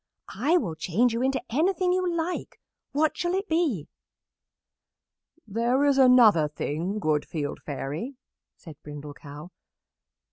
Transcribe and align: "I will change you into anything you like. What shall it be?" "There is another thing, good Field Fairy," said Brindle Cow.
"I 0.35 0.57
will 0.57 0.73
change 0.73 1.13
you 1.13 1.21
into 1.21 1.39
anything 1.51 1.93
you 1.93 2.11
like. 2.11 2.59
What 2.91 3.15
shall 3.15 3.35
it 3.35 3.47
be?" 3.47 3.87
"There 5.45 5.85
is 5.85 5.99
another 5.99 6.47
thing, 6.47 6.97
good 6.97 7.23
Field 7.23 7.59
Fairy," 7.61 8.15
said 8.55 8.77
Brindle 8.81 9.13
Cow. 9.13 9.51